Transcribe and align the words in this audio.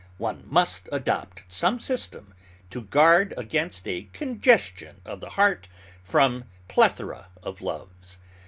One 0.17 0.45
must 0.47 0.89
adopt 0.91 1.43
some 1.47 1.79
system 1.79 2.33
to 2.71 2.81
guard 2.81 3.35
against 3.37 3.87
a 3.87 4.09
congestion 4.13 4.99
of 5.05 5.19
the 5.19 5.29
heart 5.29 5.67
from 6.01 6.45
plethora 6.67 7.27
of 7.43 7.61
loves. 7.61 8.17